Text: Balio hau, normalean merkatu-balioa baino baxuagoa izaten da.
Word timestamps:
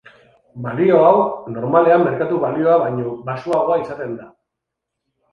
Balio 0.61 1.01
hau, 1.09 1.17
normalean 1.57 2.01
merkatu-balioa 2.07 2.77
baino 2.85 3.11
baxuagoa 3.27 3.77
izaten 3.83 4.17
da. 4.23 4.27